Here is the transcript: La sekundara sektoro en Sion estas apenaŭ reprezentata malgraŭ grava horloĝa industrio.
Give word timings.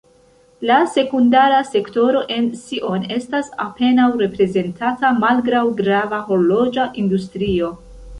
La 0.67 0.75
sekundara 0.93 1.57
sektoro 1.67 2.23
en 2.35 2.47
Sion 2.61 3.05
estas 3.15 3.51
apenaŭ 3.65 4.07
reprezentata 4.23 5.13
malgraŭ 5.25 5.63
grava 5.83 6.23
horloĝa 6.31 6.87
industrio. 7.03 7.71